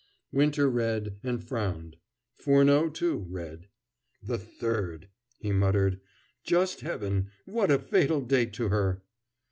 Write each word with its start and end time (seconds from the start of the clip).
Winter 0.31 0.67
read, 0.67 1.19
and 1.21 1.47
frowned. 1.47 1.97
Furneaux, 2.33 2.89
too, 2.89 3.27
read. 3.29 3.67
"The 4.23 4.39
3d!" 4.39 5.09
he 5.37 5.51
muttered. 5.51 6.01
"Just 6.43 6.81
Heaven, 6.81 7.29
what 7.45 7.69
a 7.69 7.77
fatal 7.77 8.21
date 8.21 8.51
to 8.53 8.69
her!" 8.69 9.03